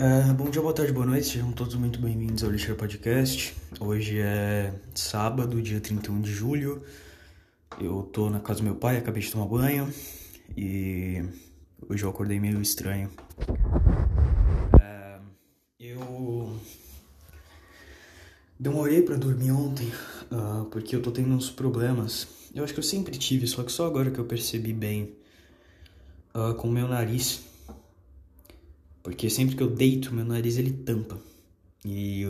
[0.00, 3.54] Uh, bom dia, boa tarde, boa noite, sejam todos muito bem-vindos ao Lixeira Podcast.
[3.78, 6.82] Hoje é sábado, dia 31 de julho.
[7.78, 9.92] Eu tô na casa do meu pai, acabei de tomar banho
[10.56, 11.22] e
[11.86, 13.10] hoje eu acordei meio estranho.
[14.72, 15.22] Uh,
[15.78, 16.58] eu
[18.58, 19.92] demorei para dormir ontem
[20.32, 22.26] uh, porque eu tô tendo uns problemas.
[22.54, 25.14] Eu acho que eu sempre tive, só que só agora que eu percebi bem
[26.56, 27.49] com o meu nariz.
[29.10, 31.18] Porque sempre que eu deito, meu nariz ele tampa.
[31.84, 32.28] E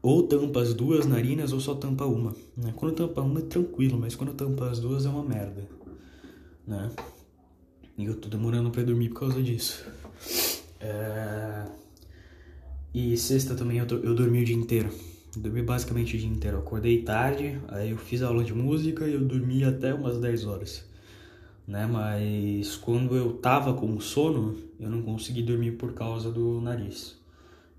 [0.00, 2.32] ou tampa as duas narinas ou só tampa uma.
[2.56, 2.72] Né?
[2.76, 5.68] Quando tampa uma é tranquilo, mas quando tampa as duas é uma merda.
[6.64, 6.90] Né?
[7.98, 9.84] E eu tô demorando pra dormir por causa disso.
[10.78, 11.66] É...
[12.94, 14.90] E sexta também eu, eu dormi o dia inteiro.
[15.36, 16.58] dormi basicamente o dia inteiro.
[16.58, 20.46] Eu acordei tarde, aí eu fiz aula de música e eu dormi até umas 10
[20.46, 20.91] horas
[21.66, 21.86] né?
[21.86, 27.20] Mas quando eu tava com sono, eu não consegui dormir por causa do nariz.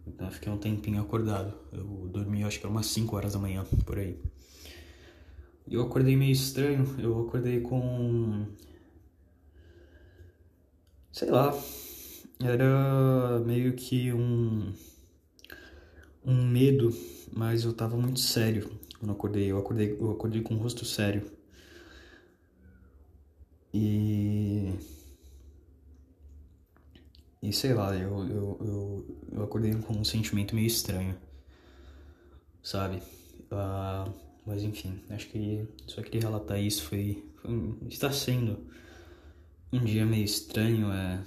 [0.06, 1.54] Então eu fiquei um tempinho acordado.
[1.72, 4.18] Eu dormi, acho que era umas 5 horas da manhã, por aí.
[5.70, 6.86] Eu acordei meio estranho.
[7.00, 8.46] Eu acordei com.
[11.12, 11.58] Sei lá.
[12.42, 14.74] Era meio que um.
[16.26, 16.90] Um medo,
[17.36, 19.52] mas eu tava muito sério quando acordei.
[19.52, 21.24] Eu acordei, eu acordei com o rosto sério.
[23.74, 24.74] E.
[27.42, 31.18] E sei lá, eu, eu, eu, eu acordei com um sentimento meio estranho,
[32.62, 33.02] sabe?
[33.52, 34.14] Uh,
[34.46, 36.84] mas enfim, acho que só queria relatar isso.
[36.84, 38.66] Foi, foi, Está sendo
[39.74, 40.92] um dia meio estranho.
[40.92, 41.22] É,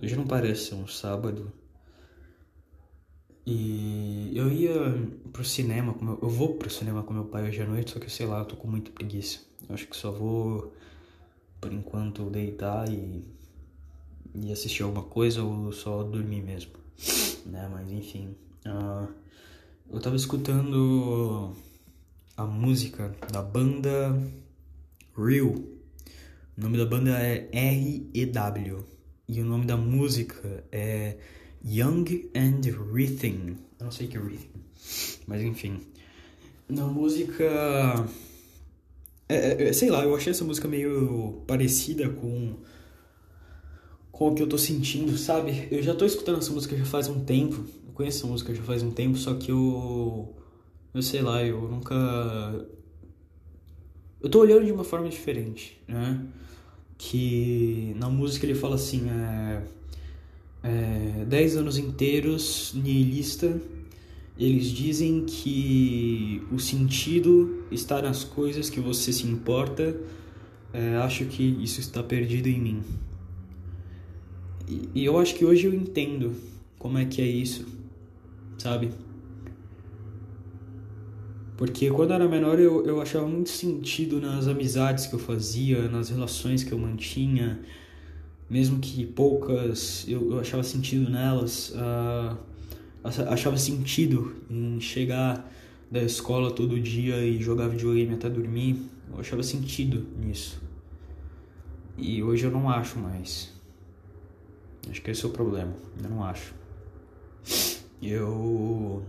[0.00, 1.52] hoje não parece ser um sábado.
[3.46, 4.72] E eu ia
[5.32, 8.10] pro cinema, meu, eu vou pro cinema com meu pai hoje à noite, só que
[8.10, 9.40] sei lá, eu tô com muita preguiça.
[9.68, 10.72] Eu acho que só vou
[11.60, 13.24] por enquanto deitar e,
[14.34, 16.72] e assistir alguma coisa ou só dormir mesmo,
[17.46, 17.68] né?
[17.72, 18.34] Mas enfim,
[18.66, 19.08] uh,
[19.90, 21.52] eu tava escutando
[22.36, 24.18] a música da banda
[25.16, 25.54] Real.
[26.56, 28.84] O nome da banda é R.E.W.
[29.28, 31.16] E o nome da música é
[31.64, 32.60] Young and
[32.92, 33.56] Rhythm.
[33.78, 34.60] Eu não sei o que é Rhythm,
[35.26, 35.80] mas enfim.
[36.68, 37.44] Na música
[39.30, 42.56] é, é, é, sei lá, eu achei essa música meio parecida com
[44.10, 45.68] com o que eu tô sentindo, sabe?
[45.70, 47.64] Eu já tô escutando essa música já faz um tempo.
[47.86, 50.34] Eu conheço essa música já faz um tempo, só que eu
[50.92, 51.94] eu sei lá, eu nunca
[54.20, 56.26] eu tô olhando de uma forma diferente, né?
[56.98, 59.62] Que na música ele fala assim, é,
[60.62, 63.60] é dez anos inteiros nihilista
[64.40, 69.94] eles dizem que o sentido está nas coisas que você se importa.
[70.72, 72.82] É, acho que isso está perdido em mim.
[74.66, 76.34] E, e eu acho que hoje eu entendo
[76.78, 77.66] como é que é isso,
[78.56, 78.90] sabe?
[81.58, 85.86] Porque quando eu era menor eu, eu achava muito sentido nas amizades que eu fazia,
[85.88, 87.60] nas relações que eu mantinha,
[88.48, 91.74] mesmo que poucas, eu, eu achava sentido nelas.
[91.74, 92.49] Uh,
[93.02, 95.50] achava sentido em chegar
[95.90, 98.82] da escola todo dia e jogar videogame até dormir.
[99.12, 100.60] Eu achava sentido nisso.
[101.96, 103.52] E hoje eu não acho mais.
[104.88, 105.74] Acho que esse é o problema.
[106.02, 106.54] Eu não acho.
[108.00, 109.04] Eu.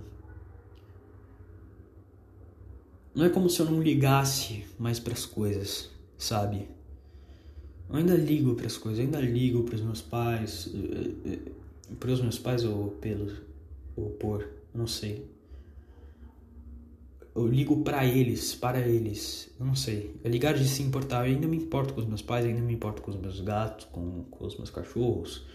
[3.14, 6.68] Não é como se eu não ligasse mais para as coisas, sabe?
[7.90, 11.52] Eu ainda ligo para as coisas, ainda ligo para os meus pais, eh, eh,
[12.00, 13.34] para os meus pais ou pelos
[13.96, 15.30] ou por, não sei.
[17.34, 20.20] Eu ligo para eles, para eles, eu não sei.
[20.24, 22.74] É ligar de se importar, eu ainda me importo com os meus pais, ainda me
[22.74, 25.46] importo com os meus gatos, com, com os meus cachorros.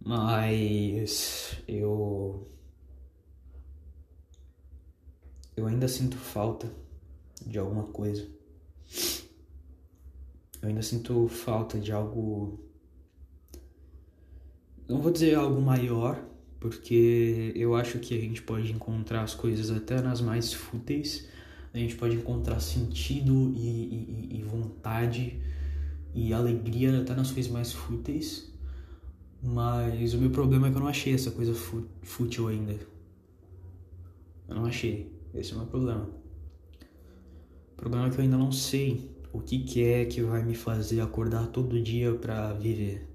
[0.00, 2.48] Mas eu
[5.58, 6.72] eu ainda sinto falta
[7.44, 8.28] de alguma coisa.
[10.62, 12.60] Eu ainda sinto falta de algo.
[14.88, 16.24] Não vou dizer algo maior,
[16.60, 21.28] porque eu acho que a gente pode encontrar as coisas até nas mais fúteis,
[21.72, 25.40] a gente pode encontrar sentido e, e, e vontade
[26.14, 28.52] e alegria até nas coisas mais fúteis,
[29.42, 31.54] mas o meu problema é que eu não achei essa coisa
[32.02, 32.74] fútil ainda.
[34.48, 36.08] Eu não achei, esse é o meu problema.
[37.72, 40.54] O problema é que eu ainda não sei o que, que é que vai me
[40.54, 43.07] fazer acordar todo dia para viver.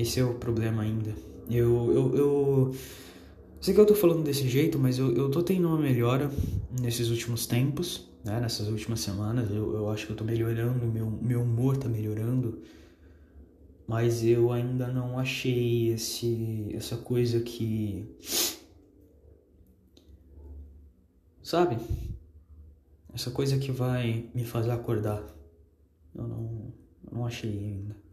[0.00, 1.12] Esse é o problema ainda.
[1.50, 2.74] Eu, eu, eu
[3.60, 6.30] sei que eu tô falando desse jeito, mas eu, eu tô tendo uma melhora
[6.80, 8.40] nesses últimos tempos, né?
[8.40, 9.50] Nessas últimas semanas.
[9.50, 12.62] Eu, eu acho que eu tô melhorando, meu, meu humor tá melhorando.
[13.88, 18.06] mas eu ainda não achei esse essa coisa que
[21.42, 21.76] sabe?
[23.12, 25.24] Essa coisa que vai me fazer acordar.
[26.14, 26.72] Eu não,
[27.06, 28.07] eu não achei ainda.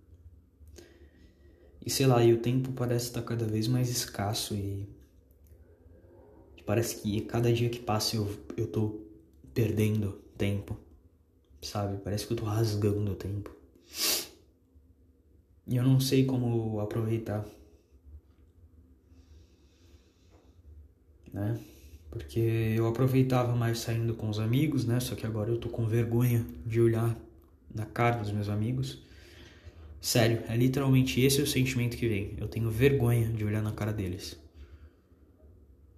[1.85, 4.87] E sei lá, e o tempo parece estar cada vez mais escasso e
[6.65, 8.27] parece que cada dia que passa eu,
[8.57, 9.01] eu tô
[9.53, 10.75] perdendo tempo,
[11.61, 11.97] sabe?
[12.03, 13.55] Parece que eu tô rasgando o tempo.
[15.67, 17.45] E eu não sei como aproveitar.
[21.31, 21.59] Né?
[22.09, 24.99] Porque eu aproveitava mais saindo com os amigos, né?
[24.99, 27.15] Só que agora eu tô com vergonha de olhar
[27.73, 29.03] na cara dos meus amigos.
[30.05, 32.35] Sério, é literalmente esse o sentimento que vem.
[32.37, 34.39] Eu tenho vergonha de olhar na cara deles.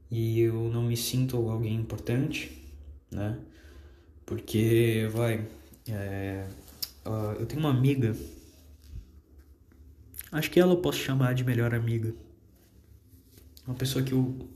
[0.10, 2.50] E eu não me sinto alguém importante,
[3.12, 3.38] né?
[4.26, 5.46] Porque, vai,
[5.90, 6.48] é,
[7.38, 8.16] eu tenho uma amiga
[10.32, 12.14] Acho que ela eu posso chamar de melhor amiga.
[13.68, 14.48] Uma pessoa que eu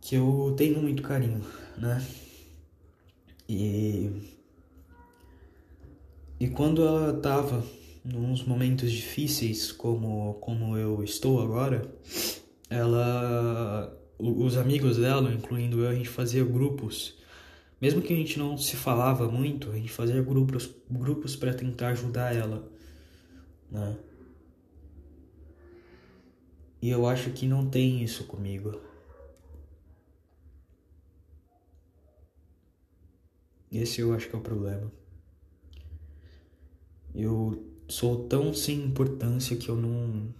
[0.00, 1.46] que eu tenho muito carinho,
[1.78, 2.04] né?
[3.48, 4.10] E
[6.42, 7.64] e quando ela tava
[8.04, 11.82] nos momentos difíceis como como eu estou agora,
[12.68, 17.16] ela os amigos dela, incluindo eu, a gente fazia grupos.
[17.80, 21.88] Mesmo que a gente não se falava muito, a gente fazia grupos grupos para tentar
[21.90, 22.68] ajudar ela
[23.70, 23.96] né?
[26.82, 28.80] E eu acho que não tem isso comigo.
[33.70, 34.92] Esse eu acho que é o problema.
[37.14, 40.34] Eu sou tão sem importância que eu não.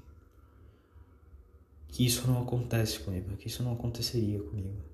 [1.89, 4.93] que isso não acontece comigo, que isso não aconteceria comigo.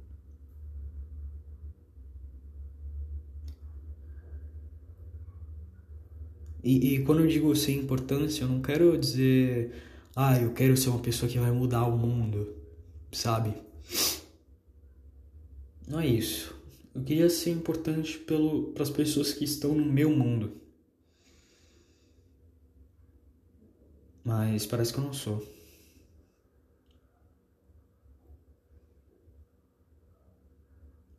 [6.62, 9.72] E, e quando eu digo sem importância, eu não quero dizer,
[10.14, 12.54] ah, eu quero ser uma pessoa que vai mudar o mundo,
[13.12, 13.54] sabe?
[15.86, 16.54] Não é isso.
[16.94, 18.18] Eu queria ser importante
[18.74, 20.52] para as pessoas que estão no meu mundo.
[24.28, 25.38] Mas parece que eu não sou.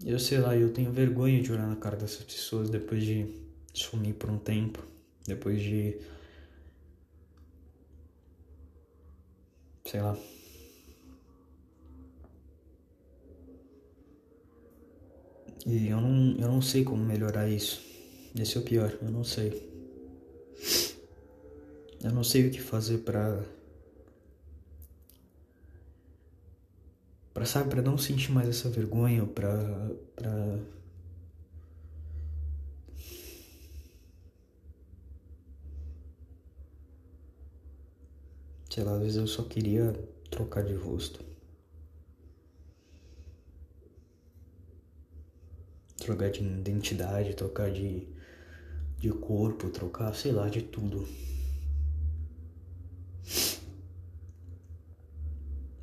[0.06, 3.26] Eu sei lá, eu tenho vergonha de olhar na cara dessas pessoas depois de
[3.74, 4.82] sumir por um tempo
[5.26, 5.98] depois de.
[9.86, 10.16] sei lá.
[15.66, 17.82] E eu não, eu não sei como melhorar isso.
[18.38, 19.69] Esse é o pior, eu não sei.
[22.04, 23.44] Eu não sei o que fazer pra.
[27.34, 29.52] Pra, sabe, pra não sentir mais essa vergonha, pra.
[30.16, 30.60] pra
[38.70, 39.92] Sei lá, às vezes eu só queria
[40.30, 41.26] trocar de rosto.
[45.98, 48.08] Trocar de identidade, trocar de,
[48.98, 51.06] de corpo, trocar, sei lá, de tudo.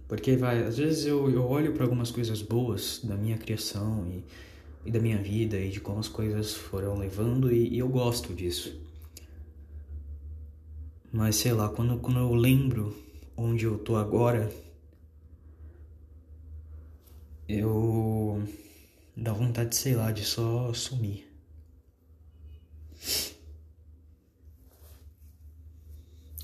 [0.09, 4.25] Porque vai, às vezes eu, eu olho para algumas coisas boas da minha criação e,
[4.89, 8.33] e da minha vida e de como as coisas foram levando e, e eu gosto
[8.33, 8.81] disso.
[11.13, 12.97] Mas sei lá, quando, quando eu lembro
[13.37, 14.51] onde eu tô agora,
[17.49, 18.43] eu
[19.17, 21.27] dá vontade, sei lá, de só sumir.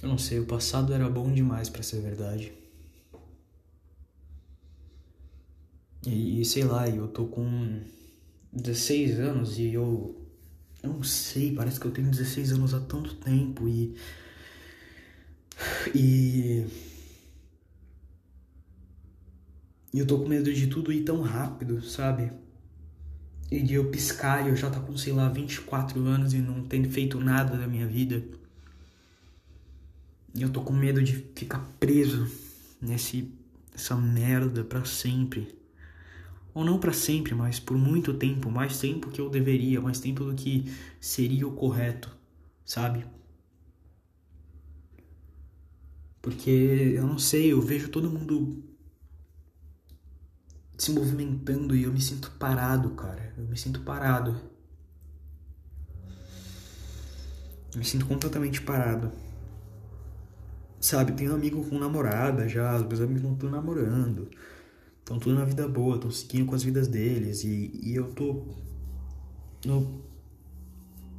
[0.03, 2.62] Eu não sei, o passado era bom demais para ser verdade.
[6.07, 7.81] E, e, sei lá, eu tô com
[8.53, 10.19] 16 anos e eu.
[10.83, 13.95] Eu não sei, parece que eu tenho 16 anos há tanto tempo e
[15.95, 16.67] e.
[19.93, 22.33] E eu tô com medo de tudo ir tão rápido, sabe?
[23.51, 26.65] E de eu piscar e eu já tá com, sei lá, 24 anos e não
[26.65, 28.25] ter feito nada da minha vida.
[30.35, 32.27] E eu tô com medo de ficar preso
[32.81, 33.31] nesse
[33.75, 35.62] essa merda para sempre.
[36.55, 40.25] Ou não para sempre, mas por muito tempo, mais tempo que eu deveria, mais tempo
[40.25, 40.65] do que
[41.01, 42.15] seria o correto,
[42.65, 43.07] sabe?
[46.21, 48.63] Porque eu não sei, eu vejo todo mundo
[50.79, 53.33] se movimentando e eu me sinto parado, cara.
[53.37, 54.41] Eu me sinto parado.
[57.73, 59.11] Eu me sinto completamente parado.
[60.81, 64.29] Sabe, tenho um amigo com namorada já, os meus amigos não estão namorando.
[65.03, 67.43] Estão tudo na vida boa, estão seguindo com as vidas deles.
[67.43, 68.47] E, e eu tô
[69.67, 70.01] no,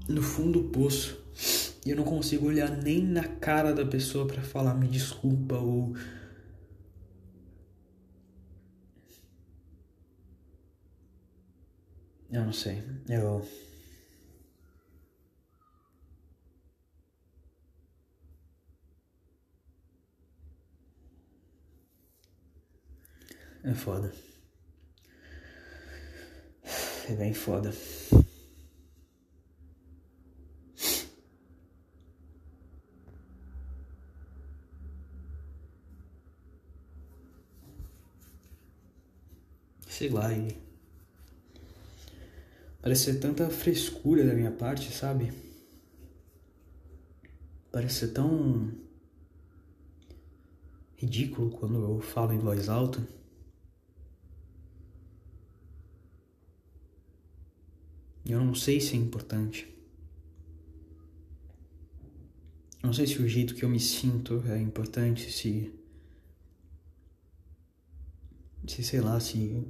[0.07, 1.21] no fundo do poço.
[1.85, 5.93] E eu não consigo olhar nem na cara da pessoa para falar me desculpa ou
[12.31, 12.81] Eu não sei.
[13.07, 13.45] Eu
[23.63, 24.13] É foda.
[27.09, 27.73] É bem foda.
[39.87, 40.57] Sei lá, e.
[42.81, 45.31] Parece ser tanta frescura da minha parte, sabe?
[47.71, 48.73] Parece ser tão
[50.97, 53.01] ridículo quando eu falo em voz alta.
[58.25, 59.67] Eu não sei se é importante.
[62.81, 65.73] Eu não sei se o jeito que eu me sinto é importante, se.
[68.67, 69.61] Se sei lá, se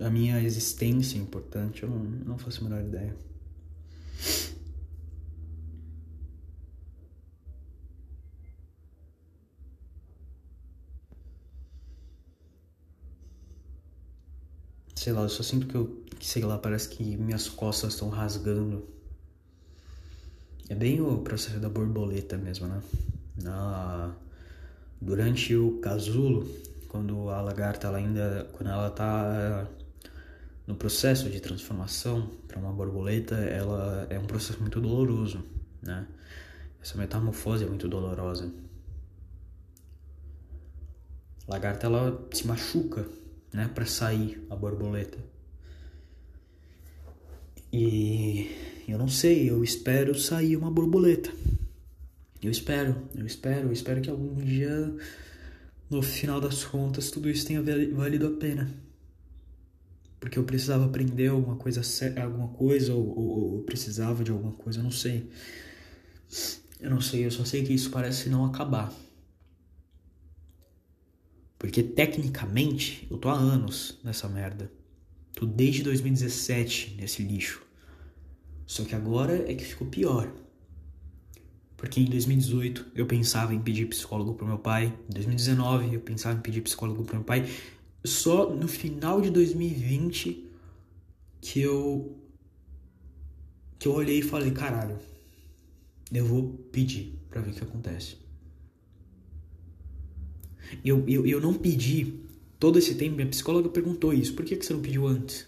[0.00, 3.14] a minha existência é importante, eu não, não faço a menor ideia.
[14.98, 18.84] Sei lá, eu só sinto que eu, sei lá, parece que minhas costas estão rasgando.
[20.68, 22.82] É bem o processo da borboleta mesmo, né?
[23.40, 24.12] Na,
[25.00, 26.52] durante o casulo,
[26.88, 29.68] quando a lagarta ela ainda, quando ela tá
[30.66, 35.44] no processo de transformação para uma borboleta, ela é um processo muito doloroso,
[35.80, 36.08] né?
[36.82, 38.52] Essa metamorfose é muito dolorosa.
[41.46, 43.06] A lagarta ela se machuca
[43.52, 45.18] né, para sair a borboleta.
[47.72, 48.50] E
[48.86, 51.30] eu não sei, eu espero sair uma borboleta.
[52.40, 54.94] Eu espero, eu espero, eu espero que algum dia,
[55.90, 57.62] no final das contas, tudo isso tenha
[57.92, 58.72] valido a pena.
[60.20, 61.82] Porque eu precisava aprender alguma coisa,
[62.22, 65.30] alguma coisa ou, ou, ou precisava de alguma coisa, eu não sei.
[66.80, 68.92] Eu não sei, eu só sei que isso parece não acabar.
[71.58, 74.70] Porque tecnicamente eu tô há anos nessa merda.
[75.34, 77.62] Tô desde 2017 nesse lixo.
[78.66, 80.32] Só que agora é que ficou pior.
[81.76, 84.92] Porque em 2018 eu pensava em pedir psicólogo pro meu pai.
[85.08, 87.48] Em 2019 eu pensava em pedir psicólogo pro meu pai.
[88.04, 90.48] Só no final de 2020
[91.40, 92.16] que eu
[93.78, 94.98] que eu olhei e falei, caralho,
[96.12, 98.16] eu vou pedir para ver o que acontece.
[100.84, 102.14] Eu, eu, eu não pedi
[102.58, 104.34] todo esse tempo, minha psicóloga perguntou isso.
[104.34, 105.46] Por que, que você não pediu antes?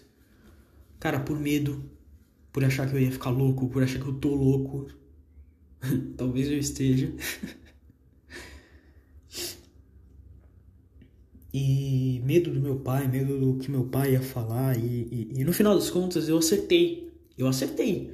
[0.99, 1.83] Cara, por medo,
[2.51, 4.87] por achar que eu ia ficar louco, por achar que eu tô louco.
[6.17, 7.13] Talvez eu esteja.
[11.53, 14.77] e medo do meu pai, medo do que meu pai ia falar.
[14.77, 17.11] E, e, e, no final das contas eu acertei.
[17.37, 18.13] Eu acertei,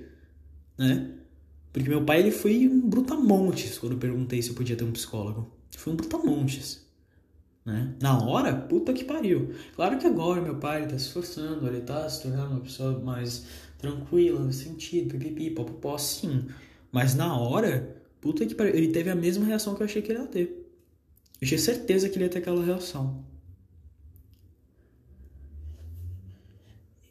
[0.77, 1.13] né?
[1.73, 4.91] Porque meu pai ele foi um brutamontes quando eu perguntei se eu podia ter um
[4.91, 5.51] psicólogo.
[5.75, 6.86] Foi um brutamontes.
[7.67, 7.93] Né?
[8.01, 9.53] Na hora, puta que pariu.
[9.75, 13.45] Claro que agora meu pai está se esforçando, ele está se tornando uma pessoa mais
[13.77, 16.47] tranquila, no sentido, pipipi, popopó, sim.
[16.93, 20.13] Mas na hora, puta que pariu, ele teve a mesma reação que eu achei que
[20.13, 20.65] ele ia ter.
[21.41, 23.25] Eu tinha certeza que ele ia ter aquela reação.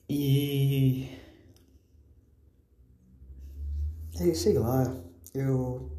[0.09, 1.07] E.
[4.19, 4.97] É, sei lá,
[5.35, 5.96] eu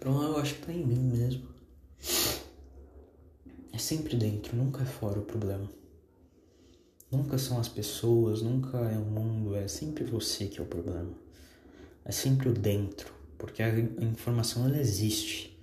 [0.00, 1.46] problema eu acho que tá em mim mesmo.
[3.72, 5.70] É sempre dentro, nunca é fora o problema.
[7.10, 11.12] Nunca são as pessoas, nunca é o mundo, é sempre você que é o problema.
[12.04, 15.58] É sempre o dentro, porque a informação ela existe.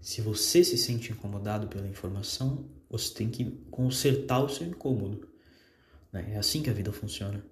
[0.00, 5.28] Se você se sente incomodado pela informação, você tem que consertar o seu incômodo.
[6.12, 6.32] Né?
[6.34, 7.44] É assim que a vida funciona.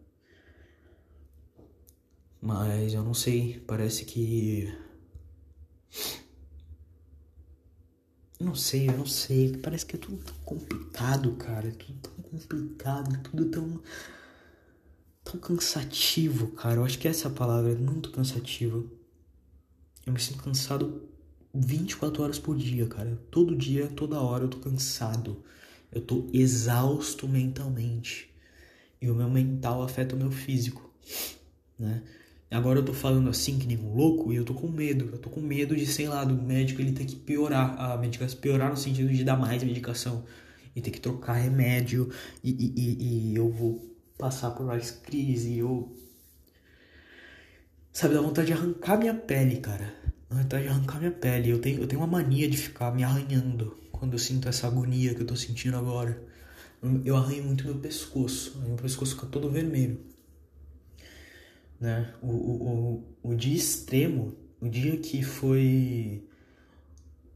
[2.41, 4.73] Mas eu não sei, parece que
[8.41, 9.57] não sei, eu não sei.
[9.59, 11.69] Parece que é tudo tão complicado, cara.
[11.69, 13.81] É tudo tão complicado, tudo tão.
[15.23, 16.77] tão cansativo, cara.
[16.77, 18.83] Eu acho que essa palavra é muito cansativa.
[20.07, 21.09] Eu me sinto cansado
[21.55, 23.19] 24 horas por dia, cara.
[23.31, 25.45] Todo dia, toda hora eu tô cansado.
[25.93, 28.31] Eu tô exausto mentalmente.
[29.01, 30.91] E o meu mental afeta o meu físico,
[31.79, 32.03] né?
[32.51, 35.09] Agora eu tô falando assim que nem um louco e eu tô com medo.
[35.13, 38.39] Eu tô com medo de, sei lá, do médico ele ter que piorar a medicação,
[38.41, 40.25] piorar no sentido de dar mais medicação.
[40.75, 42.11] e ter que trocar remédio
[42.45, 43.81] e, e, e eu vou
[44.19, 45.95] passar por mais crise, eu.
[47.93, 49.93] Sabe, dá vontade de arrancar minha pele, cara.
[50.29, 51.51] Dá vontade de arrancar minha pele.
[51.51, 55.15] Eu tenho, eu tenho uma mania de ficar me arranhando quando eu sinto essa agonia
[55.15, 56.23] que eu tô sentindo agora.
[57.05, 58.59] Eu arranho muito meu pescoço.
[58.61, 60.01] Meu pescoço fica todo vermelho.
[61.81, 62.13] Né?
[62.21, 66.23] O, o, o, o dia extremo, o dia que foi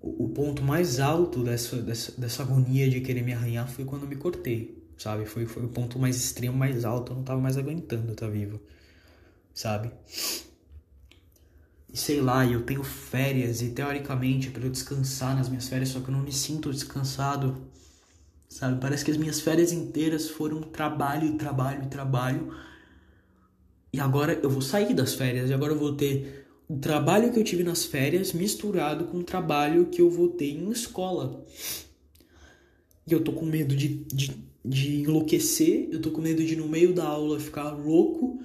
[0.07, 4.09] o ponto mais alto dessa, dessa, dessa agonia de querer me arranhar foi quando eu
[4.09, 5.25] me cortei, sabe?
[5.25, 7.13] Foi, foi o ponto mais extremo, mais alto.
[7.13, 8.61] Eu não tava mais aguentando estar tá vivo,
[9.55, 9.91] sabe?
[11.91, 16.01] E sei lá, eu tenho férias e teoricamente para eu descansar nas minhas férias, só
[16.01, 17.67] que eu não me sinto descansado,
[18.47, 18.79] sabe?
[18.81, 22.55] Parece que as minhas férias inteiras foram trabalho, trabalho, trabalho.
[23.95, 27.39] E agora eu vou sair das férias e agora eu vou ter o trabalho que
[27.39, 31.47] eu tive nas férias misturado com o trabalho que eu vou ter em escola.
[33.07, 34.33] E eu tô com medo de, de,
[34.65, 38.43] de enlouquecer, eu tô com medo de no meio da aula ficar louco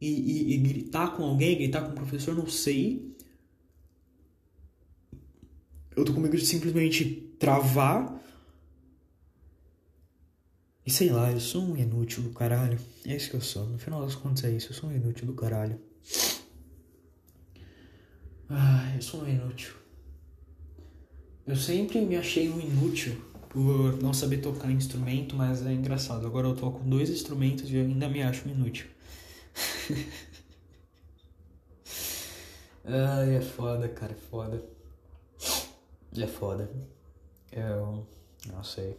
[0.00, 3.12] e, e, e gritar com alguém, gritar com o professor, não sei.
[5.96, 8.21] Eu tô com medo de simplesmente travar.
[10.84, 12.78] E sei lá, eu sou um inútil do caralho.
[13.06, 13.66] É isso que eu sou.
[13.66, 15.78] No final das contas é isso, eu sou um inútil do caralho.
[18.50, 19.74] Ah, eu sou um inútil.
[21.46, 23.16] Eu sempre me achei um inútil
[23.48, 26.26] por não saber tocar instrumento, mas é engraçado.
[26.26, 28.86] Agora eu toco dois instrumentos e eu ainda me acho inútil.
[32.84, 34.64] Ai, é foda, cara, é foda.
[36.16, 36.70] É foda.
[37.52, 38.06] Eu
[38.52, 38.96] não sei.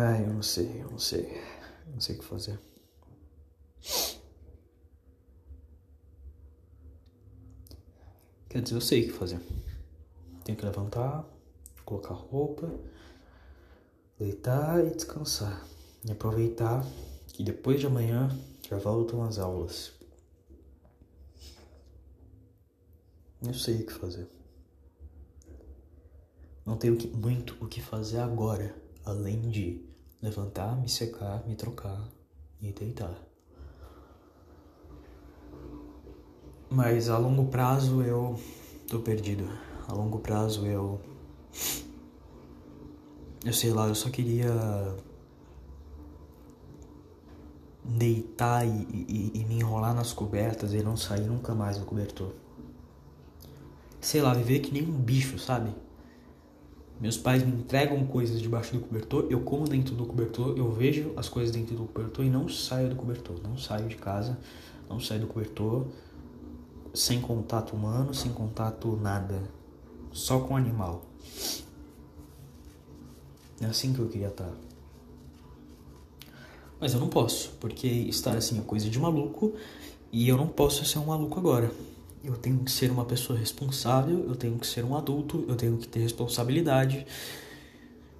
[0.00, 1.42] Ai, eu não sei, eu não sei.
[1.92, 2.56] Não sei o que fazer.
[8.48, 9.40] Quer dizer, eu sei o que fazer.
[10.44, 11.28] Tenho que levantar,
[11.84, 12.72] colocar roupa,
[14.16, 15.66] deitar e descansar.
[16.04, 16.86] E aproveitar
[17.26, 18.30] que depois de amanhã
[18.70, 19.92] já voltam as aulas.
[23.44, 24.28] Eu sei o que fazer.
[26.64, 28.72] Não tenho muito o que fazer agora
[29.04, 29.87] além de
[30.22, 32.02] levantar, me secar, me trocar
[32.60, 33.14] e deitar.
[36.70, 38.38] Mas a longo prazo eu
[38.88, 39.48] tô perdido.
[39.86, 41.00] A longo prazo eu.
[43.44, 44.52] Eu sei lá, eu só queria.
[47.88, 52.34] deitar e, e, e me enrolar nas cobertas e não sair nunca mais do cobertor.
[54.00, 55.74] Sei lá, viver que nem um bicho, sabe?
[57.00, 61.12] Meus pais me entregam coisas debaixo do cobertor, eu como dentro do cobertor, eu vejo
[61.16, 63.40] as coisas dentro do cobertor e não saio do cobertor.
[63.42, 64.36] Não saio de casa,
[64.88, 65.86] não saio do cobertor,
[66.92, 69.40] sem contato humano, sem contato nada.
[70.10, 71.04] Só com animal.
[73.60, 74.50] É assim que eu queria estar.
[76.80, 79.52] Mas eu não posso, porque estar assim é coisa de maluco
[80.10, 81.70] e eu não posso ser um maluco agora
[82.22, 85.76] eu tenho que ser uma pessoa responsável, eu tenho que ser um adulto, eu tenho
[85.78, 87.06] que ter responsabilidade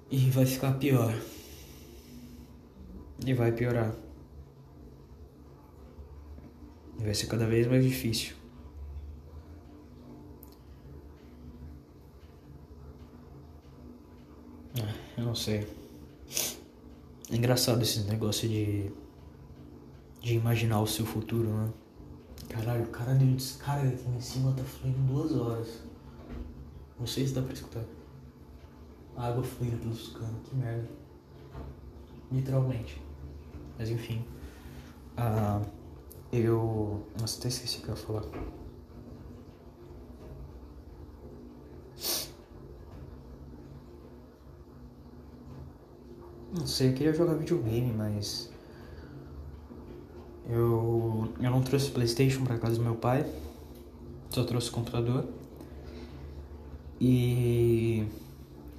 [0.09, 1.13] e vai ficar pior.
[3.25, 3.93] E vai piorar.
[6.99, 8.35] E vai ser cada vez mais difícil.
[14.81, 15.67] Ah, eu não sei.
[17.31, 18.91] É engraçado esse negócio de
[20.21, 21.69] de imaginar o seu futuro, né?
[22.49, 25.83] Caralho, o cara deu descarga aqui em cima, tá fluindo duas horas.
[26.99, 27.83] Não sei se dá pra escutar.
[29.15, 30.89] A água fluindo pelos canos, que merda.
[32.31, 33.01] Literalmente.
[33.77, 34.25] Mas enfim.
[35.15, 35.61] Ah,
[36.31, 37.05] eu.
[37.19, 38.25] Nossa, até esqueci o que eu ia falar.
[46.51, 48.51] Não sei, eu queria jogar videogame, mas
[50.49, 53.25] eu, eu não trouxe Playstation para casa do meu pai,
[54.29, 55.25] só trouxe computador.
[56.99, 58.03] E,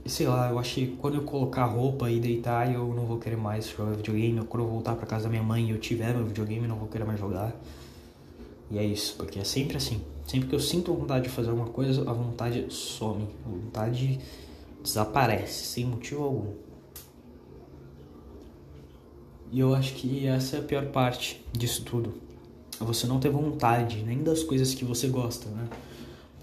[0.04, 3.36] sei lá, eu achei que quando eu colocar roupa e deitar, eu não vou querer
[3.36, 4.44] mais jogar videogame.
[4.44, 6.76] Quando eu voltar para casa da minha mãe e eu tiver meu videogame, eu não
[6.76, 7.54] vou querer mais jogar.
[8.70, 10.00] E é isso, porque é sempre assim.
[10.26, 14.20] Sempre que eu sinto vontade de fazer alguma coisa, a vontade some, a vontade
[14.82, 16.69] desaparece, sem motivo algum.
[19.50, 22.14] E eu acho que essa é a pior parte disso tudo.
[22.78, 25.68] Você não ter vontade nem das coisas que você gosta, né?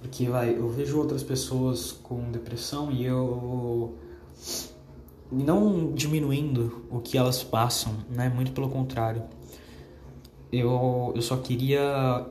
[0.01, 3.95] Porque vai, eu vejo outras pessoas com depressão e eu
[5.31, 8.29] não diminuindo o que elas passam, né?
[8.29, 9.23] Muito pelo contrário.
[10.51, 12.25] Eu, eu só queria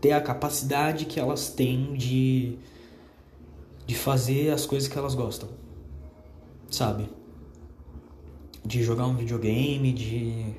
[0.00, 2.58] ter a capacidade que elas têm de,
[3.86, 5.48] de fazer as coisas que elas gostam.
[6.70, 7.08] Sabe?
[8.64, 10.54] De jogar um videogame, de.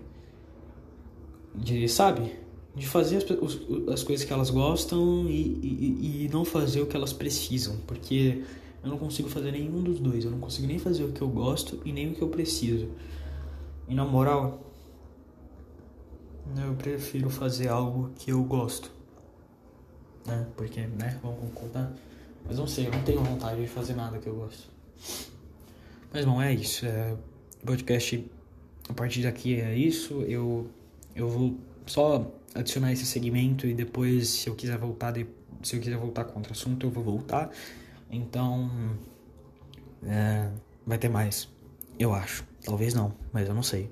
[1.56, 1.88] De.
[1.88, 2.34] Sabe?
[2.76, 6.96] De fazer as, as coisas que elas gostam e, e, e não fazer o que
[6.96, 7.78] elas precisam.
[7.88, 8.44] Porque
[8.84, 10.26] eu não consigo fazer nenhum dos dois.
[10.26, 12.90] Eu não consigo nem fazer o que eu gosto e nem o que eu preciso.
[13.88, 14.62] E na moral,
[16.58, 18.92] eu prefiro fazer algo que eu gosto.
[20.26, 20.48] Né?
[20.56, 21.20] Porque, né?
[21.22, 21.94] Vamos concordar.
[22.46, 24.68] Mas não sei, eu não tenho vontade de fazer nada que eu gosto.
[26.12, 26.86] Mas bom, é isso.
[26.86, 27.16] É,
[27.66, 28.30] podcast
[28.90, 30.22] a partir daqui é isso.
[30.24, 30.70] Eu,
[31.16, 35.26] eu vou só adicionar esse segmento e depois, se eu quiser voltar, de,
[35.62, 37.50] se eu quiser voltar contra o assunto, eu vou voltar.
[38.10, 38.70] Então,
[40.04, 40.50] é,
[40.86, 41.50] vai ter mais.
[41.98, 42.46] Eu acho.
[42.64, 43.90] Talvez não, mas eu não sei.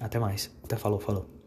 [0.00, 0.50] Até mais.
[0.62, 1.37] Até falou, falou.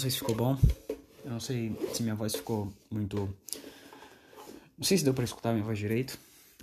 [0.00, 0.58] Sei se ficou bom.
[1.24, 3.32] Eu não sei se minha voz ficou muito.
[4.76, 6.18] Não sei se deu pra escutar minha voz direito.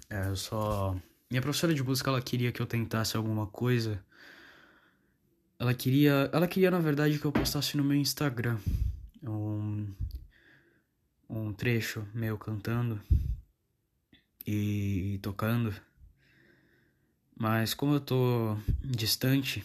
[0.10, 0.95] É, eu só.
[1.30, 4.04] Minha professora de música ela queria que eu tentasse alguma coisa.
[5.60, 6.30] Ela queria.
[6.34, 8.58] Ela queria, na verdade, que eu postasse no meu Instagram
[9.23, 9.88] um.
[11.30, 13.00] Um trecho meu cantando
[14.45, 15.76] e tocando.
[17.38, 19.63] Mas como eu tô distante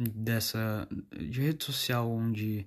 [0.00, 2.66] dessa de rede social onde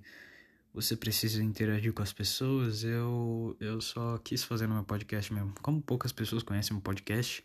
[0.72, 5.54] você precisa interagir com as pessoas, eu eu só quis fazer no meu podcast mesmo.
[5.62, 7.44] Como poucas pessoas conhecem o podcast,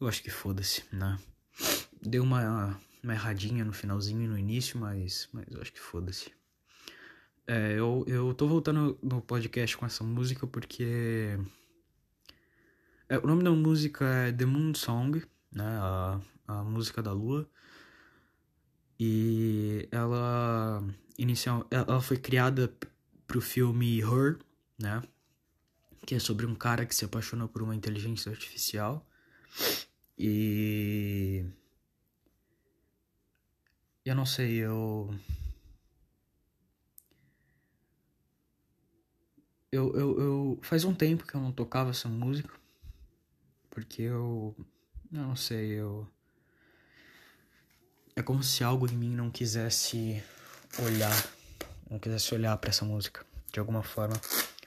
[0.00, 1.18] eu acho que foda-se, né?
[2.02, 6.30] Deu uma, uma erradinha no finalzinho e no início, mas, mas eu acho que foda-se.
[7.46, 11.38] É, eu, eu tô voltando no podcast com essa música porque.
[13.08, 15.78] É, o nome da música é The Moon Song, né?
[15.78, 17.48] A, a música da lua.
[18.98, 20.82] E ela
[21.18, 22.72] inicial, ela foi criada
[23.26, 24.38] pro filme Her,
[24.78, 25.02] né?
[26.06, 29.06] Que é sobre um cara que se apaixona por uma inteligência artificial.
[30.18, 31.44] E
[34.04, 35.10] eu não sei, eu
[39.70, 42.54] eu, eu, eu faz um tempo que eu não tocava essa música
[43.70, 44.54] porque eu
[45.12, 46.08] eu não sei, eu
[48.16, 50.22] é como se algo em mim não quisesse
[50.82, 51.28] olhar,
[51.88, 54.18] não quisesse olhar para essa música de alguma forma,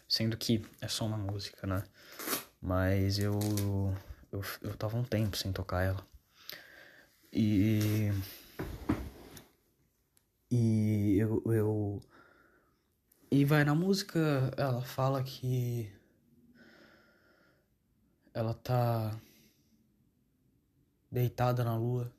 [0.07, 1.83] sendo que é só uma música, né?
[2.61, 3.39] Mas eu,
[4.31, 6.07] eu, eu tava um tempo sem tocar ela.
[7.33, 8.11] E.
[10.51, 12.01] E eu, eu.
[13.31, 15.91] E vai na música, ela fala que.
[18.31, 19.19] Ela tá.
[21.11, 22.11] Deitada na lua.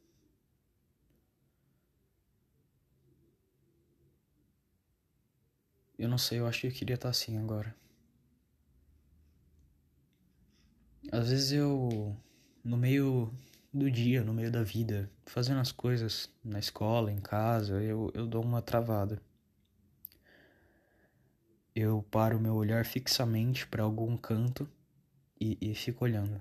[6.01, 7.77] Eu não sei, eu acho que eu queria estar assim agora.
[11.13, 12.17] Às vezes eu,
[12.65, 13.31] no meio
[13.71, 18.27] do dia, no meio da vida, fazendo as coisas na escola, em casa, eu, eu
[18.27, 19.21] dou uma travada.
[21.75, 24.67] Eu paro meu olhar fixamente para algum canto
[25.41, 26.41] e, e fico olhando.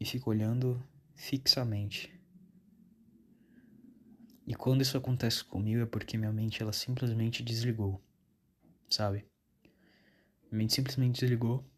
[0.00, 0.82] E fico olhando
[1.14, 2.15] fixamente.
[4.46, 8.00] E quando isso acontece comigo é porque minha mente ela simplesmente desligou,
[8.88, 9.26] sabe?
[10.44, 11.68] Minha mente simplesmente desligou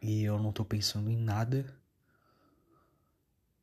[0.00, 1.78] e eu não tô pensando em nada.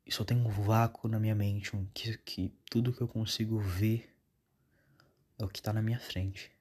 [0.06, 3.58] E só tem um vácuo na minha mente, um, que, que tudo que eu consigo
[3.58, 4.14] ver
[5.36, 6.52] é o que tá na minha frente.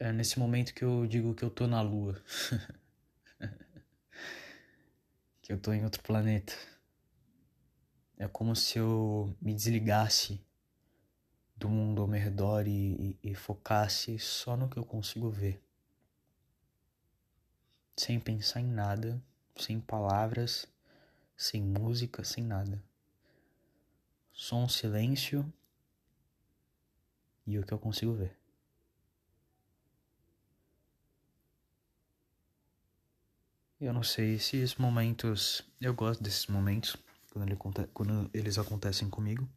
[0.00, 2.20] É nesse momento que eu digo que eu tô na lua.
[5.42, 6.54] que eu tô em outro planeta.
[8.20, 10.38] É como se eu me desligasse
[11.56, 15.58] do mundo ao meu redor e, e, e focasse só no que eu consigo ver.
[17.96, 19.18] Sem pensar em nada,
[19.56, 20.66] sem palavras,
[21.34, 22.84] sem música, sem nada.
[24.34, 25.50] Só um silêncio
[27.46, 28.36] e o que eu consigo ver.
[33.80, 35.62] Eu não sei se esses momentos.
[35.80, 36.98] Eu gosto desses momentos
[37.30, 37.56] quando, ele,
[37.92, 39.48] quando eles acontecem comigo.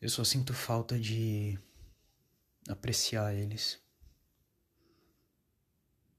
[0.00, 1.58] Eu só sinto falta de
[2.68, 3.80] apreciar eles.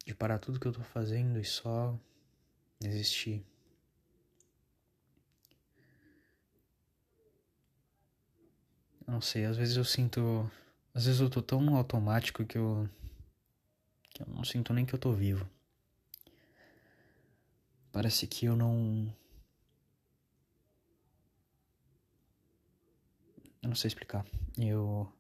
[0.06, 1.98] De parar tudo que eu tô fazendo e só
[2.84, 3.44] existir.
[9.08, 10.50] Não sei, às vezes eu sinto.
[10.94, 12.88] Às vezes eu tô tão automático que eu.
[14.12, 15.50] que eu não sinto nem que eu tô vivo.
[17.92, 19.12] Parece que eu não
[23.62, 24.26] Eu não sei explicar.
[24.58, 25.12] Eu.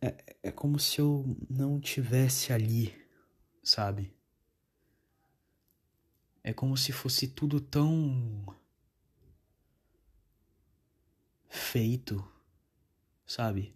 [0.00, 2.94] É, é como se eu não tivesse ali,
[3.62, 4.12] sabe?
[6.42, 8.44] É como se fosse tudo tão.
[11.56, 12.24] feito,
[13.26, 13.74] sabe?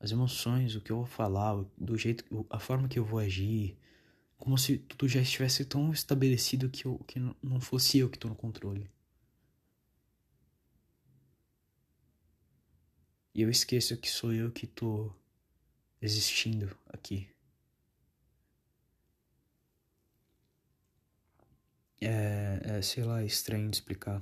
[0.00, 3.76] As emoções, o que eu vou falar, do jeito, a forma que eu vou agir,
[4.36, 8.28] como se tudo já estivesse tão estabelecido que, eu, que não fosse eu que tô
[8.28, 8.88] no controle.
[13.38, 15.14] E eu esqueço que sou eu que tô
[16.02, 17.28] existindo aqui.
[22.00, 24.20] É, é sei lá, é estranho de explicar.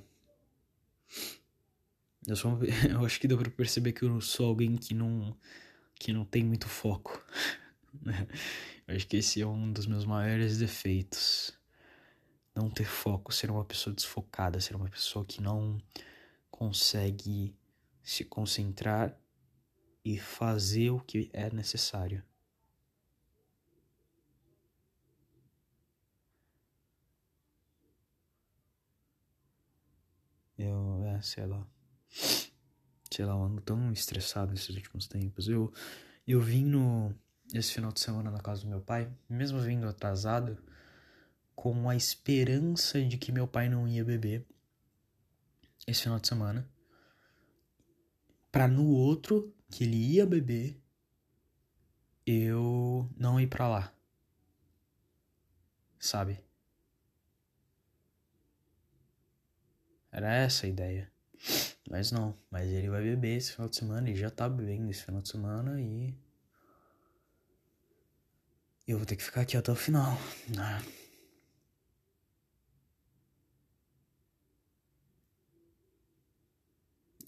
[2.26, 2.58] Eu, sou,
[2.92, 5.34] eu acho que dá pra perceber que eu sou alguém que não,
[5.94, 7.24] que não tem muito foco.
[8.86, 11.54] eu acho que esse é um dos meus maiores defeitos.
[12.54, 15.80] Não ter foco, ser uma pessoa desfocada, ser uma pessoa que não
[16.50, 17.54] consegue
[18.06, 19.18] se concentrar
[20.04, 22.22] e fazer o que é necessário.
[30.56, 31.66] Eu, é, sei lá.
[32.08, 35.48] Sei lá, eu ando tão estressado nesses últimos tempos.
[35.48, 35.72] Eu,
[36.24, 37.12] eu vim no,
[37.52, 40.56] esse final de semana na casa do meu pai, mesmo vindo atrasado,
[41.56, 44.46] com a esperança de que meu pai não ia beber
[45.88, 46.75] esse final de semana
[48.56, 50.82] para no outro que ele ia beber
[52.26, 53.94] eu não ir para lá.
[56.00, 56.42] Sabe?
[60.10, 61.12] Era essa a ideia.
[61.90, 65.04] Mas não, mas ele vai beber esse final de semana, ele já tá bebendo esse
[65.04, 66.14] final de semana e
[68.88, 70.16] eu vou ter que ficar aqui até o final.
[70.48, 70.82] Né?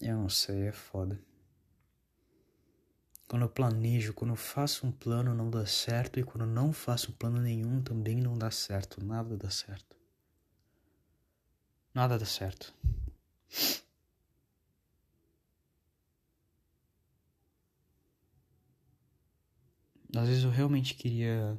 [0.01, 1.19] Eu não sei, é foda.
[3.27, 6.73] Quando eu planejo, quando eu faço um plano, não dá certo, e quando eu não
[6.73, 9.03] faço plano nenhum, também não dá certo.
[9.05, 9.95] Nada dá certo.
[11.93, 12.73] Nada dá certo.
[20.15, 21.55] Às vezes eu realmente queria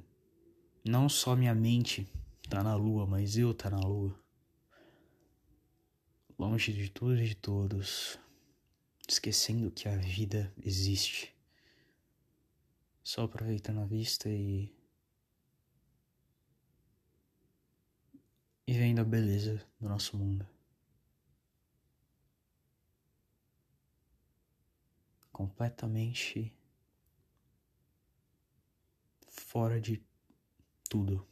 [0.85, 2.11] não só minha mente
[2.49, 4.19] tá na lua, mas eu tá na lua.
[6.37, 8.19] Longe de tudo e de todos
[9.11, 11.35] esquecendo que a vida existe
[13.03, 14.73] só aproveitando a vista e.
[18.67, 20.47] e vendo a beleza do nosso mundo.
[25.33, 26.55] Completamente
[29.27, 30.01] fora de
[30.89, 31.30] tudo.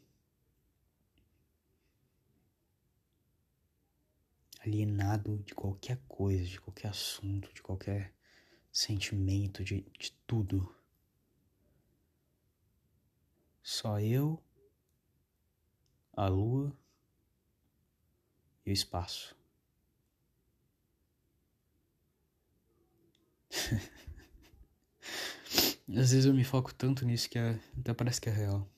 [4.59, 8.13] Alienado de qualquer coisa, de qualquer assunto, de qualquer
[8.73, 10.75] sentimento, de, de tudo.
[13.63, 14.43] Só eu,
[16.13, 16.77] a lua
[18.67, 19.37] e o espaço.
[25.89, 28.69] Às vezes eu me foco tanto nisso que é, até parece que é real.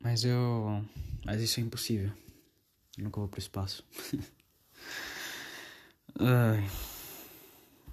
[0.00, 0.82] Mas eu.
[1.24, 2.10] Mas isso é impossível.
[2.96, 3.86] Eu nunca vou pro espaço.
[6.18, 6.66] Ai.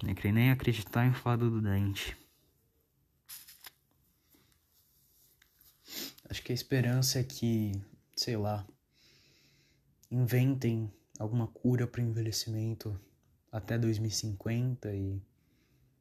[0.02, 2.16] Nem queria nem acreditar em fada do dente.
[6.30, 7.72] Acho que a esperança é que,
[8.14, 8.66] sei lá,
[10.10, 12.98] inventem alguma cura para o envelhecimento
[13.50, 15.20] até 2050 e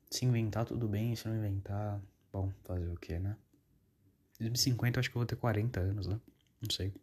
[0.10, 3.38] se inventar tudo bem, se não inventar, bom, fazer o que, né?
[4.40, 6.20] 2050 acho que eu vou ter 40 anos, né?
[6.62, 6.94] Não sei.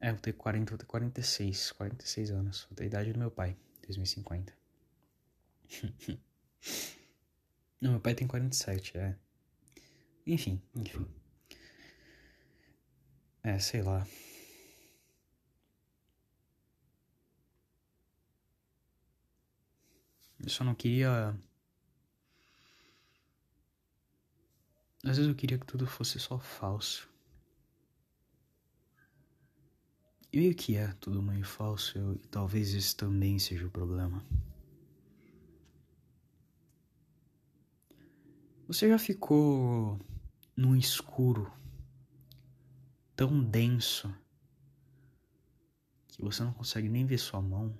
[0.00, 2.66] É, vou ter 40, vou ter 46, 46 anos.
[2.68, 4.52] Vou ter a idade do meu pai, 2050.
[7.80, 9.16] não, meu pai tem 47, é.
[10.26, 11.06] Enfim, enfim.
[13.42, 14.06] É, sei lá.
[20.40, 21.34] Eu só não queria.
[25.06, 27.08] Às vezes eu queria que tudo fosse só falso.
[30.32, 34.20] E meio que é tudo meio falso, eu, e talvez esse também seja o problema.
[38.66, 39.96] Você já ficou
[40.56, 41.52] num escuro
[43.14, 44.12] tão denso
[46.08, 47.78] que você não consegue nem ver sua mão?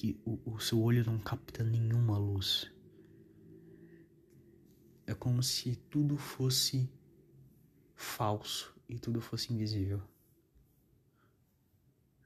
[0.00, 2.72] Que o, o seu olho não capta nenhuma luz.
[5.06, 6.90] É como se tudo fosse
[7.94, 10.02] falso e tudo fosse invisível.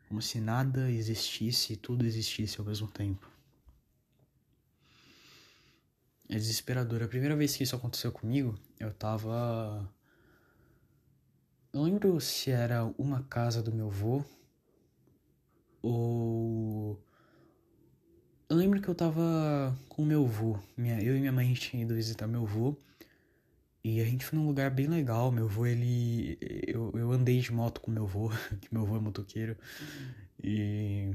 [0.07, 3.29] Como se nada existisse e tudo existisse ao mesmo tempo.
[6.29, 7.03] É desesperador.
[7.03, 9.93] A primeira vez que isso aconteceu comigo, eu tava.
[11.73, 14.25] Não lembro se era uma casa do meu avô
[15.83, 17.03] ou
[18.49, 20.59] eu lembro que eu tava com meu avô.
[20.77, 22.77] Minha, eu e minha mãe a gente tinha ido visitar meu avô.
[23.83, 25.31] E a gente foi num lugar bem legal.
[25.33, 26.39] Meu avô, ele.
[26.67, 28.31] Eu, eu andei de moto com meu avô,
[28.61, 29.57] que meu avô é motoqueiro.
[30.43, 31.15] E.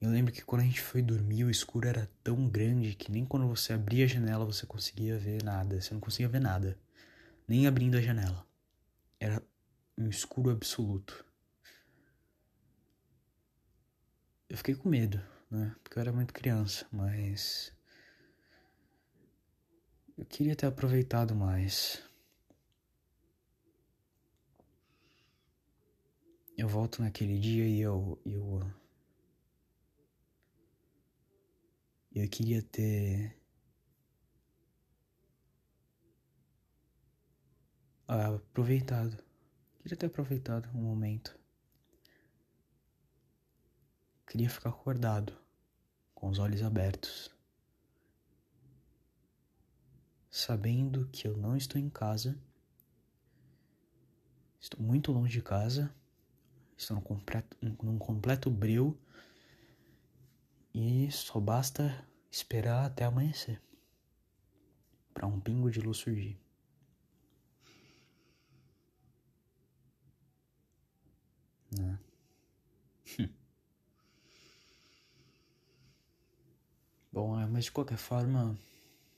[0.00, 3.24] Eu lembro que quando a gente foi dormir, o escuro era tão grande que nem
[3.26, 5.80] quando você abria a janela você conseguia ver nada.
[5.80, 6.78] Você não conseguia ver nada.
[7.46, 8.46] Nem abrindo a janela.
[9.18, 9.42] Era
[9.98, 11.24] um escuro absoluto.
[14.48, 15.74] Eu fiquei com medo né?
[15.82, 17.72] Porque eu era muito criança, mas.
[20.16, 22.02] Eu queria ter aproveitado mais.
[26.56, 28.20] Eu volto naquele dia e eu.
[28.24, 28.60] Eu,
[32.14, 33.36] eu queria ter.
[38.06, 39.16] aproveitado.
[39.82, 41.39] Queria ter aproveitado um momento.
[44.30, 45.36] Queria ficar acordado,
[46.14, 47.34] com os olhos abertos,
[50.30, 52.40] sabendo que eu não estou em casa,
[54.60, 55.92] estou muito longe de casa,
[56.78, 58.96] estou num completo, num completo breu
[60.72, 63.60] e só basta esperar até amanhecer
[65.12, 66.40] para um pingo de luz surgir.
[71.76, 71.98] Né?
[77.12, 78.56] Bom, é, mas de qualquer forma,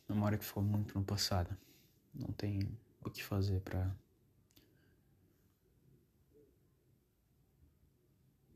[0.09, 1.55] memória que ficou muito no passado.
[2.15, 3.95] Não tem o que fazer pra.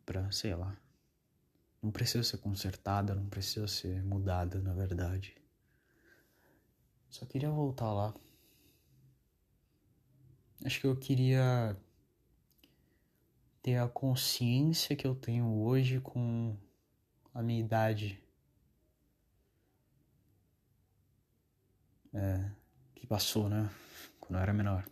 [0.06, 0.76] pra, sei lá.
[1.82, 5.36] Não precisa ser consertada, não precisa ser mudada, na verdade.
[7.10, 8.14] Só queria voltar lá.
[10.64, 11.76] Acho que eu queria
[13.62, 16.56] ter a consciência que eu tenho hoje com
[17.34, 18.25] a minha idade
[22.16, 22.50] é,
[22.94, 23.70] que passou, né?
[24.18, 24.84] Quando eu era menor.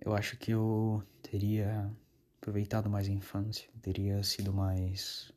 [0.00, 1.90] Eu acho que eu teria
[2.38, 5.32] aproveitado mais a infância, teria sido mais.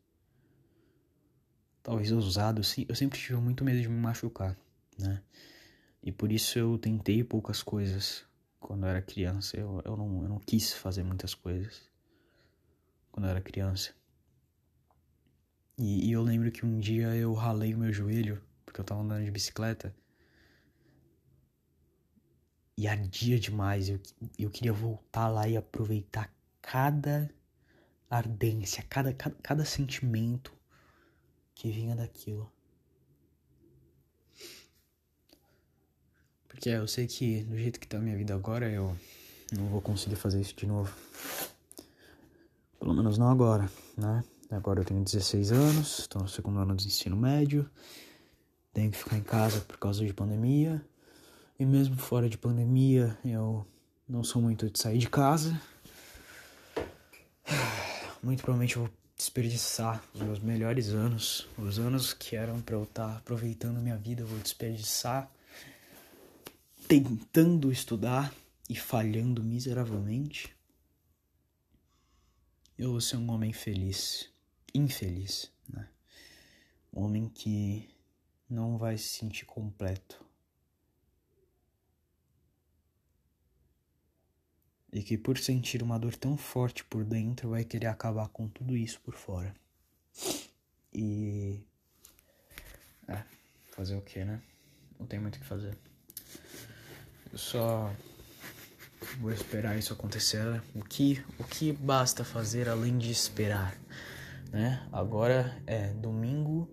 [1.81, 2.61] Talvez ousado.
[2.87, 4.57] Eu sempre tive muito medo de me machucar,
[4.97, 5.21] né?
[6.03, 8.25] E por isso eu tentei poucas coisas
[8.59, 9.55] quando eu era criança.
[9.57, 11.81] Eu, eu, não, eu não quis fazer muitas coisas
[13.11, 13.93] quando eu era criança.
[15.77, 19.01] E, e eu lembro que um dia eu ralei o meu joelho porque eu tava
[19.01, 19.95] andando de bicicleta.
[22.77, 23.89] E ardia demais.
[23.89, 23.99] Eu,
[24.37, 27.29] eu queria voltar lá e aproveitar cada
[28.09, 30.53] ardência, cada, cada, cada sentimento
[31.53, 32.51] que vinha daquilo.
[36.47, 38.95] Porque eu sei que do jeito que tá a minha vida agora, eu
[39.55, 40.93] não vou conseguir fazer isso de novo.
[42.79, 44.23] Pelo menos não agora, né?
[44.49, 47.69] Agora eu tenho 16 anos, estou no segundo ano do ensino médio,
[48.75, 50.85] tenho que ficar em casa por causa de pandemia.
[51.57, 53.65] E mesmo fora de pandemia, eu
[54.07, 55.59] não sou muito de sair de casa.
[58.21, 62.83] Muito provavelmente eu vou desperdiçar os meus melhores anos, os anos que eram para eu
[62.83, 65.31] estar tá aproveitando minha vida, eu vou desperdiçar
[66.87, 68.33] tentando estudar
[68.67, 70.55] e falhando miseravelmente.
[72.77, 74.27] Eu vou ser um homem feliz,
[74.73, 75.87] infeliz, né?
[76.91, 77.94] Um homem que
[78.49, 80.23] não vai se sentir completo.
[84.91, 88.77] E que por sentir uma dor tão forte por dentro vai querer acabar com tudo
[88.77, 89.53] isso por fora.
[90.93, 91.59] E.
[93.07, 93.23] É,
[93.71, 94.41] fazer o que, né?
[94.97, 95.77] Não tem muito o que fazer.
[97.29, 97.93] Eu só
[99.19, 100.63] vou esperar isso acontecer.
[100.73, 103.77] O que, o que basta fazer além de esperar,
[104.51, 104.87] né?
[104.91, 106.69] Agora é domingo,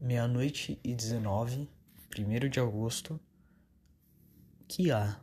[0.00, 1.68] meia-noite e 19,
[2.08, 3.20] primeiro de agosto.
[4.66, 5.20] Que há?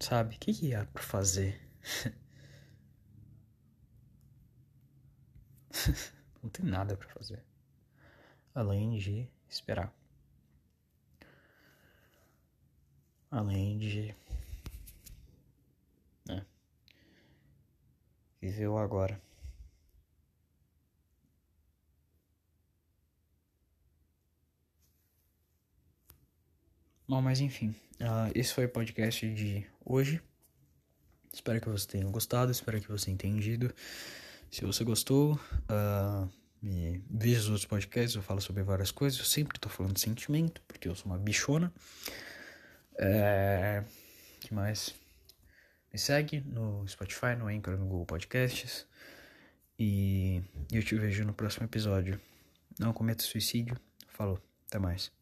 [0.00, 0.36] Sabe?
[0.36, 1.60] O que, que há pra fazer?
[6.42, 7.42] Não tem nada para fazer.
[8.54, 9.92] Além de esperar.
[13.30, 14.14] Além de.
[16.26, 16.44] Né?
[18.40, 19.20] Viver o agora.
[27.08, 30.20] Bom, mas enfim, uh, esse foi o podcast de hoje.
[31.32, 33.74] Espero que você tenha gostado, espero que você tenha entendido.
[34.50, 36.30] Se você gostou, uh,
[36.60, 39.18] me veja os outros podcasts, eu falo sobre várias coisas.
[39.18, 41.72] Eu sempre tô falando de sentimento, porque eu sou uma bichona.
[42.98, 43.82] É...
[44.40, 44.94] que mais?
[45.90, 48.86] Me segue no Spotify, no Anchor, no Google Podcasts.
[49.78, 52.20] E eu te vejo no próximo episódio.
[52.78, 53.80] Não cometa suicídio.
[54.08, 55.17] Falou, até mais.